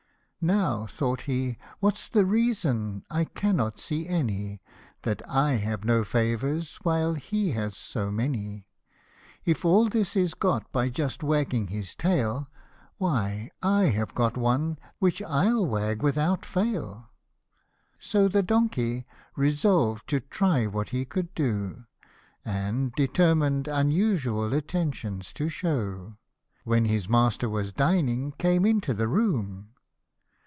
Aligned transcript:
"Now," 0.43 0.87
thought 0.87 1.21
he," 1.29 1.59
what's 1.81 2.07
the 2.07 2.25
reason 2.25 3.03
I 3.11 3.25
cannot 3.25 3.79
see 3.79 4.07
any, 4.07 4.59
That 5.03 5.21
I 5.29 5.57
have 5.57 5.85
no 5.85 6.03
favours, 6.03 6.77
while 6.77 7.13
he 7.13 7.51
has 7.51 7.77
so 7.77 8.09
many? 8.09 8.65
If 9.45 9.63
all 9.63 9.87
this 9.87 10.15
is 10.15 10.33
got 10.33 10.65
hy 10.73 10.89
just 10.89 11.21
wagging 11.21 11.67
his 11.67 11.93
tail, 11.93 12.49
Why 12.97 13.51
I 13.61 13.83
have 13.89 14.15
got 14.15 14.35
one, 14.35 14.79
which 14.97 15.21
I'll 15.21 15.63
wag 15.63 16.01
without 16.01 16.43
fail." 16.43 17.11
So 17.99 18.27
the 18.27 18.41
donkey, 18.41 19.05
resolved 19.35 20.09
to 20.09 20.21
try 20.21 20.65
what 20.65 20.89
he 20.89 21.05
could 21.05 21.31
do, 21.35 21.85
And, 22.43 22.93
determined 22.95 23.67
unusual 23.67 24.55
attentions 24.55 25.33
to 25.33 25.49
shew, 25.49 26.17
When 26.63 26.85
his 26.85 27.07
master 27.07 27.47
was 27.47 27.71
dining 27.73 28.31
came 28.39 28.65
into 28.65 28.95
the 28.95 29.07
room. 29.07 29.67